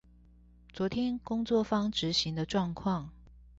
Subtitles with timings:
[0.73, 3.09] 昨天工作坊執行的狀況